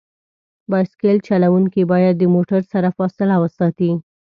[0.71, 3.91] بایسکل چلونکي باید د موټرو سره فاصله وساتي.